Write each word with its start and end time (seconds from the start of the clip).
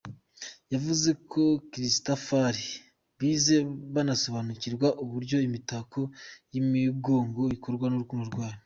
Yavuze 0.73 1.09
ko 1.31 1.43
Christafari 1.71 2.67
bize 3.19 3.55
banasobanurirwa 3.93 4.87
uburyo 5.03 5.37
imitako 5.47 5.99
y’imigongo 6.53 7.41
ikorwa, 7.57 7.85
urukundo 7.87 8.25
rwayo 8.31 8.57